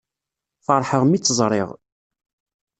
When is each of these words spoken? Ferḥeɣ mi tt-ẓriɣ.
Ferḥeɣ 0.65 1.03
mi 1.05 1.17
tt-ẓriɣ. 1.19 1.69